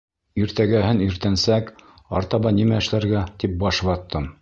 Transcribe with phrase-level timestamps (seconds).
[0.43, 1.71] Иртәгәһен иртәнсәк,
[2.23, 4.33] артабан нимә эшләргә, тип баш ваттым.